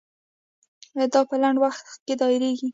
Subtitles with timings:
[1.13, 2.69] دا په لنډ وخت کې دایریږي.